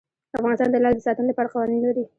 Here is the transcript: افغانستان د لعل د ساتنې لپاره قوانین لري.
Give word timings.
افغانستان 0.37 0.69
د 0.71 0.75
لعل 0.83 0.95
د 0.97 1.01
ساتنې 1.07 1.29
لپاره 1.31 1.51
قوانین 1.53 1.79
لري. 1.85 2.03